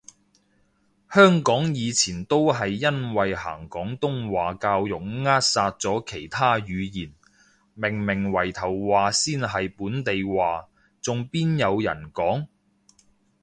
[1.13, 7.13] 香港以前都係因為行廣東話教育扼殺咗其他語言，
[7.75, 10.67] 明明圍頭話先係本地話，
[11.03, 12.47] 仲邊有人講？